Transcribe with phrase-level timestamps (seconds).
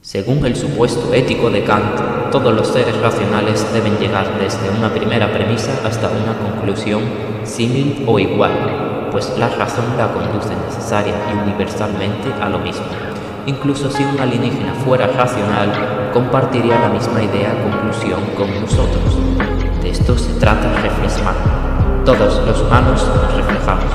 [0.00, 5.32] Según el supuesto ético de Kant, todos los seres racionales deben llegar desde una primera
[5.32, 7.02] premisa hasta una conclusión
[7.42, 12.86] símil o igual, pues la razón la conduce necesaria y universalmente a lo mismo.
[13.46, 19.18] Incluso si un alienígena fuera racional, compartiría la misma idea conclusión con nosotros.
[19.82, 21.34] De esto se trata reflexionar.
[22.04, 23.92] Todos los humanos nos reflejamos,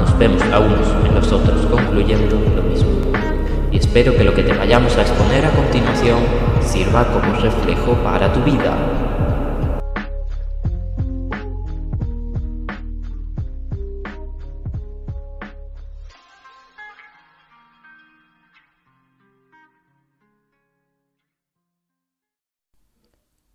[0.00, 2.94] nos vemos a unos en los otros concluyendo lo mismo
[3.96, 6.20] espero que lo que te vayamos a exponer a continuación
[6.60, 8.76] sirva como reflejo para tu vida.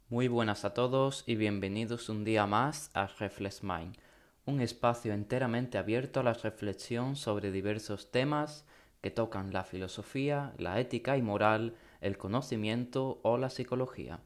[0.07, 3.97] Muy buenas a todos y bienvenidos un día más a Reflex Mind,
[4.45, 8.63] un espacio enteramente abierto a la reflexión sobre diversos temas
[9.01, 14.19] que tocan la filosofía, la ética y moral, el conocimiento o la psicología.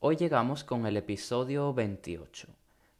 [0.00, 2.48] Hoy llegamos con el episodio 28,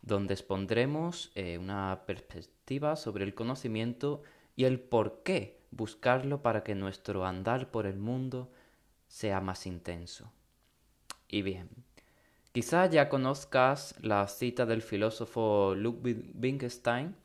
[0.03, 4.23] donde expondremos eh, una perspectiva sobre el conocimiento
[4.57, 8.51] y el por qué buscarlo para que nuestro andar por el mundo
[9.09, 10.33] sea más intenso.
[11.29, 11.69] Y bien,
[12.53, 17.17] quizá ya conozcas la cita del filósofo Ludwig Wittgenstein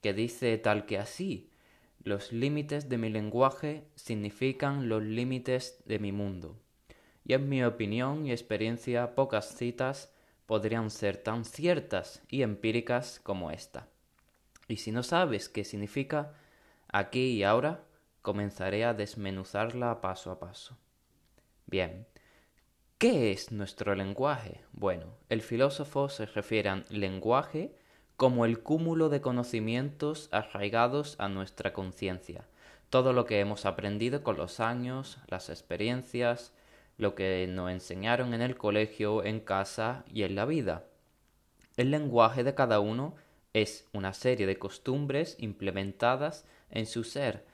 [0.00, 1.51] que dice tal que así,
[2.04, 6.58] los límites de mi lenguaje significan los límites de mi mundo.
[7.24, 10.12] Y en mi opinión y experiencia pocas citas
[10.46, 13.88] podrían ser tan ciertas y empíricas como esta.
[14.66, 16.34] Y si no sabes qué significa,
[16.88, 17.84] aquí y ahora
[18.20, 20.76] comenzaré a desmenuzarla paso a paso.
[21.66, 22.06] Bien,
[22.98, 24.60] ¿qué es nuestro lenguaje?
[24.72, 27.76] Bueno, el filósofo se refiere al lenguaje
[28.16, 32.46] como el cúmulo de conocimientos arraigados a nuestra conciencia,
[32.90, 36.52] todo lo que hemos aprendido con los años, las experiencias,
[36.98, 40.84] lo que nos enseñaron en el colegio, en casa y en la vida.
[41.76, 43.14] El lenguaje de cada uno
[43.54, 47.46] es una serie de costumbres implementadas en su ser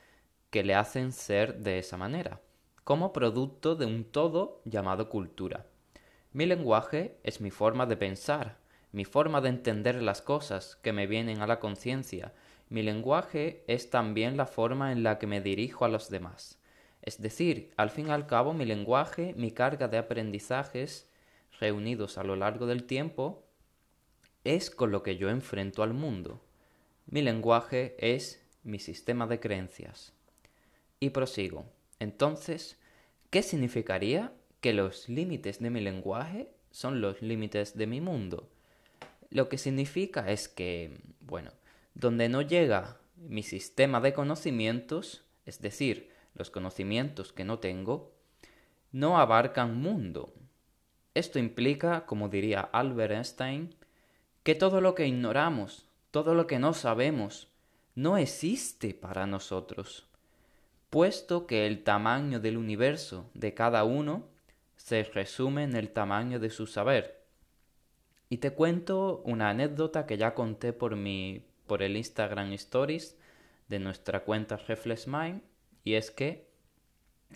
[0.51, 2.41] que le hacen ser de esa manera,
[2.85, 5.67] como producto de un todo llamado cultura.
[6.33, 8.59] Mi lenguaje es mi forma de pensar,
[8.93, 12.33] mi forma de entender las cosas que me vienen a la conciencia.
[12.69, 16.59] Mi lenguaje es también la forma en la que me dirijo a los demás.
[17.03, 21.09] Es decir, al fin y al cabo, mi lenguaje, mi carga de aprendizajes
[21.61, 23.45] reunidos a lo largo del tiempo,
[24.45, 26.41] es con lo que yo enfrento al mundo.
[27.07, 30.13] Mi lenguaje es mi sistema de creencias.
[31.01, 31.67] Y prosigo.
[32.01, 32.79] Entonces,
[33.31, 38.49] ¿qué significaría que los límites de mi lenguaje son los límites de mi mundo?
[39.31, 41.53] Lo que significa es que, bueno,
[41.95, 48.13] donde no llega mi sistema de conocimientos, es decir, los conocimientos que no tengo,
[48.93, 50.33] no abarcan mundo.
[51.15, 53.75] Esto implica, como diría Albert Einstein,
[54.43, 57.49] que todo lo que ignoramos, todo lo que no sabemos,
[57.95, 60.07] no existe para nosotros,
[60.89, 64.29] puesto que el tamaño del universo de cada uno
[64.77, 67.18] se resume en el tamaño de su saber.
[68.29, 73.17] Y te cuento una anécdota que ya conté por mi por el Instagram Stories
[73.69, 75.43] de nuestra cuenta Reflex Mind
[75.85, 76.49] y es que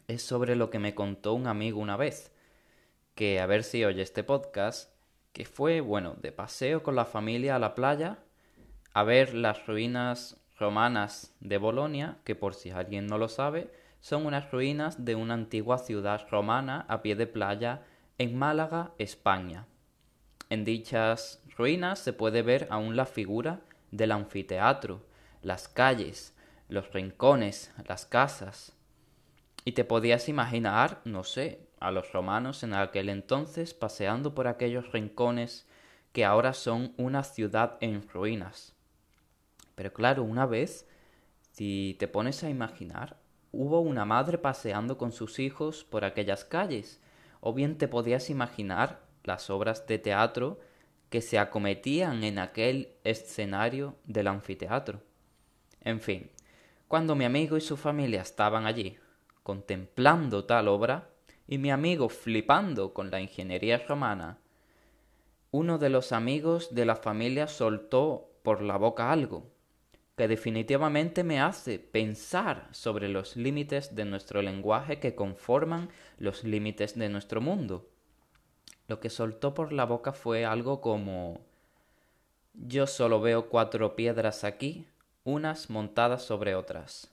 [0.08, 2.32] es sobre lo que me contó un amigo una vez,
[3.14, 4.90] que a ver si oye este podcast,
[5.32, 8.18] que fue, bueno, de paseo con la familia a la playa
[8.94, 13.70] a ver las ruinas romanas de Bolonia, que por si alguien no lo sabe,
[14.00, 17.82] son unas ruinas de una antigua ciudad romana a pie de playa
[18.18, 19.66] en Málaga, España.
[20.52, 25.00] En dichas ruinas se puede ver aún la figura del anfiteatro,
[25.40, 26.36] las calles,
[26.68, 28.74] los rincones, las casas.
[29.64, 34.92] Y te podías imaginar, no sé, a los romanos en aquel entonces paseando por aquellos
[34.92, 35.66] rincones
[36.12, 38.74] que ahora son una ciudad en ruinas.
[39.74, 40.86] Pero claro, una vez,
[41.52, 43.16] si te pones a imaginar,
[43.52, 47.00] hubo una madre paseando con sus hijos por aquellas calles,
[47.40, 50.60] o bien te podías imaginar las obras de teatro
[51.10, 55.00] que se acometían en aquel escenario del anfiteatro.
[55.82, 56.30] En fin,
[56.88, 58.98] cuando mi amigo y su familia estaban allí,
[59.42, 61.08] contemplando tal obra,
[61.46, 64.38] y mi amigo flipando con la ingeniería romana,
[65.50, 69.52] uno de los amigos de la familia soltó por la boca algo
[70.16, 75.88] que definitivamente me hace pensar sobre los límites de nuestro lenguaje que conforman
[76.18, 77.88] los límites de nuestro mundo.
[78.92, 81.40] Lo que soltó por la boca fue algo como
[82.52, 84.86] Yo solo veo cuatro piedras aquí,
[85.24, 87.10] unas montadas sobre otras.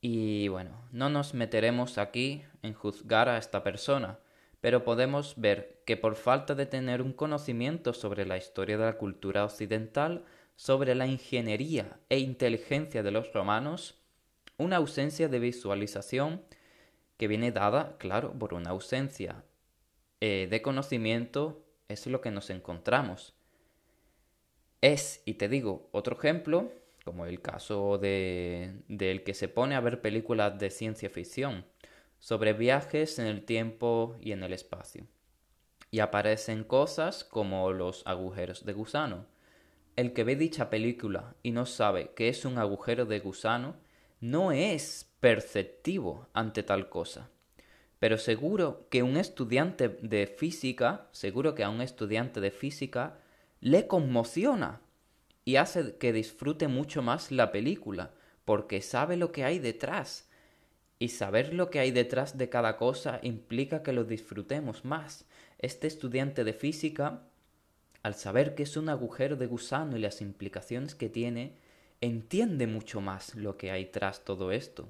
[0.00, 4.18] Y bueno, no nos meteremos aquí en juzgar a esta persona,
[4.60, 8.98] pero podemos ver que por falta de tener un conocimiento sobre la historia de la
[8.98, 10.24] cultura occidental,
[10.56, 14.00] sobre la ingeniería e inteligencia de los romanos,
[14.58, 16.42] una ausencia de visualización
[17.18, 19.44] que viene dada, claro, por una ausencia
[20.20, 23.34] eh, de conocimiento, es lo que nos encontramos.
[24.80, 26.72] Es, y te digo, otro ejemplo,
[27.04, 31.64] como el caso de, del que se pone a ver películas de ciencia ficción
[32.18, 35.06] sobre viajes en el tiempo y en el espacio.
[35.90, 39.26] Y aparecen cosas como los agujeros de gusano.
[39.96, 43.76] El que ve dicha película y no sabe que es un agujero de gusano
[44.20, 47.30] no es perceptivo ante tal cosa.
[48.00, 53.18] Pero seguro que un estudiante de física, seguro que a un estudiante de física
[53.60, 54.80] le conmociona
[55.44, 58.10] y hace que disfrute mucho más la película,
[58.46, 60.30] porque sabe lo que hay detrás
[60.98, 65.26] y saber lo que hay detrás de cada cosa implica que lo disfrutemos más.
[65.58, 67.22] Este estudiante de física,
[68.02, 71.54] al saber que es un agujero de gusano y las implicaciones que tiene,
[72.00, 74.88] entiende mucho más lo que hay tras todo esto.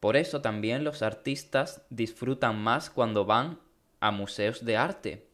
[0.00, 3.60] Por eso también los artistas disfrutan más cuando van
[4.00, 5.28] a museos de arte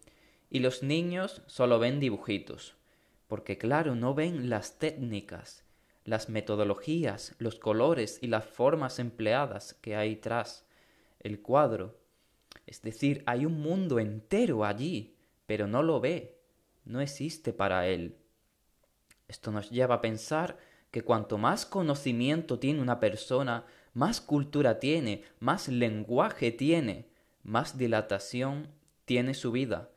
[0.51, 2.77] y los niños solo ven dibujitos,
[3.27, 5.65] porque claro, no ven las técnicas
[6.05, 10.67] las metodologías, los colores y las formas empleadas que hay tras
[11.21, 11.99] el cuadro.
[12.67, 15.17] Es decir, hay un mundo entero allí,
[15.47, 16.41] pero no lo ve,
[16.85, 18.17] no existe para él.
[19.29, 20.59] Esto nos lleva a pensar
[20.91, 27.07] que cuanto más conocimiento tiene una persona, más cultura tiene, más lenguaje tiene,
[27.43, 28.69] más dilatación
[29.05, 29.91] tiene su vida.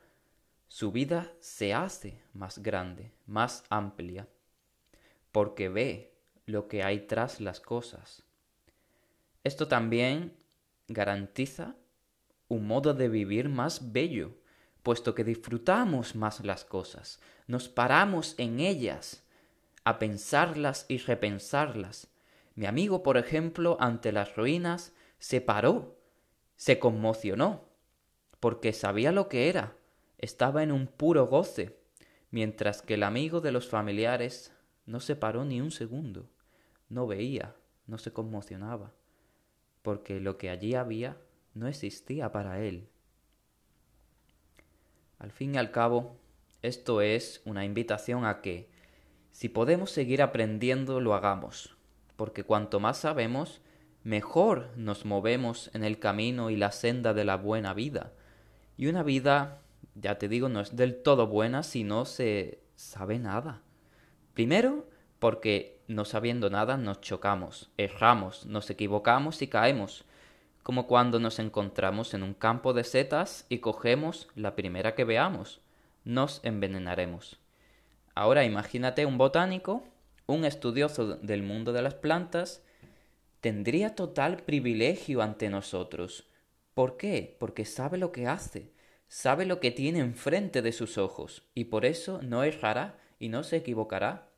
[0.68, 4.28] Su vida se hace más grande, más amplia
[5.36, 6.14] porque ve
[6.46, 8.22] lo que hay tras las cosas.
[9.44, 10.34] Esto también
[10.88, 11.76] garantiza
[12.48, 14.30] un modo de vivir más bello,
[14.82, 19.24] puesto que disfrutamos más las cosas, nos paramos en ellas,
[19.84, 22.08] a pensarlas y repensarlas.
[22.56, 25.98] Mi amigo, por ejemplo, ante las ruinas, se paró,
[26.56, 27.68] se conmocionó,
[28.40, 29.76] porque sabía lo que era,
[30.18, 31.78] estaba en un puro goce,
[32.30, 34.52] mientras que el amigo de los familiares
[34.86, 36.30] no se paró ni un segundo,
[36.88, 37.54] no veía,
[37.86, 38.94] no se conmocionaba,
[39.82, 41.18] porque lo que allí había
[41.52, 42.88] no existía para él.
[45.18, 46.16] Al fin y al cabo,
[46.62, 48.70] esto es una invitación a que,
[49.30, 51.75] si podemos seguir aprendiendo, lo hagamos,
[52.16, 53.60] porque cuanto más sabemos,
[54.02, 58.12] mejor nos movemos en el camino y la senda de la buena vida.
[58.76, 59.60] Y una vida,
[59.94, 63.62] ya te digo, no es del todo buena si no se sabe nada.
[64.34, 64.86] Primero,
[65.18, 70.04] porque no sabiendo nada nos chocamos, erramos, nos equivocamos y caemos,
[70.62, 75.60] como cuando nos encontramos en un campo de setas y cogemos la primera que veamos,
[76.04, 77.38] nos envenenaremos.
[78.14, 79.84] Ahora imagínate un botánico,
[80.26, 82.62] un estudioso del mundo de las plantas,
[83.40, 86.28] tendría total privilegio ante nosotros.
[86.74, 87.36] ¿Por qué?
[87.38, 88.72] Porque sabe lo que hace,
[89.08, 93.44] sabe lo que tiene enfrente de sus ojos, y por eso no errará y no
[93.44, 94.30] se equivocará,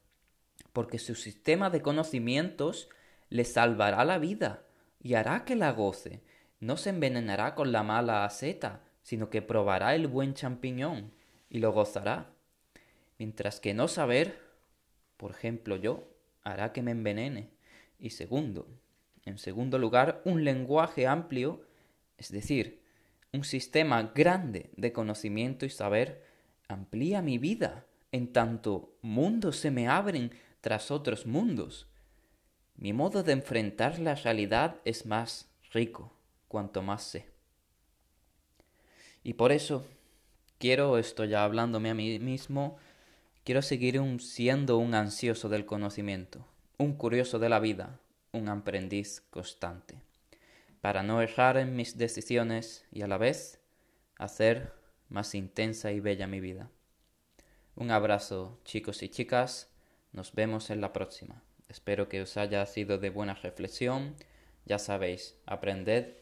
[0.72, 2.88] porque su sistema de conocimientos
[3.30, 4.64] le salvará la vida
[5.02, 6.22] y hará que la goce.
[6.60, 11.12] No se envenenará con la mala aceta, sino que probará el buen champiñón
[11.48, 12.30] y lo gozará.
[13.18, 14.47] Mientras que no saber,
[15.18, 16.08] por ejemplo yo,
[16.42, 17.50] hará que me envenene.
[17.98, 18.66] Y segundo,
[19.26, 21.60] en segundo lugar, un lenguaje amplio,
[22.16, 22.80] es decir,
[23.32, 26.24] un sistema grande de conocimiento y saber,
[26.68, 31.88] amplía mi vida en tanto mundos se me abren tras otros mundos.
[32.76, 36.12] Mi modo de enfrentar la realidad es más rico
[36.46, 37.26] cuanto más sé.
[39.22, 39.84] Y por eso
[40.58, 42.78] quiero, estoy ya hablándome a mí mismo,
[43.48, 47.98] quiero seguir siendo un ansioso del conocimiento, un curioso de la vida,
[48.30, 49.94] un aprendiz constante,
[50.82, 53.58] para no errar en mis decisiones y a la vez
[54.18, 54.74] hacer
[55.08, 56.68] más intensa y bella mi vida.
[57.74, 59.70] Un abrazo chicos y chicas,
[60.12, 61.42] nos vemos en la próxima.
[61.70, 64.14] Espero que os haya sido de buena reflexión.
[64.66, 66.18] Ya sabéis, aprended,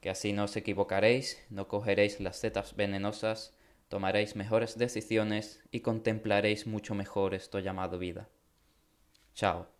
[0.00, 3.52] que así no os equivocaréis, no cogeréis las setas venenosas,
[3.88, 8.28] tomaréis mejores decisiones y contemplaréis mucho mejor esto llamado vida.
[9.34, 9.73] Chao.